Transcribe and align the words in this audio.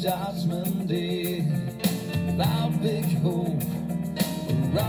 judgment 0.00 0.88
day. 0.88 1.44
Without 2.24 2.80
big 2.80 3.04
hope, 3.18 3.62
we're 4.48 4.80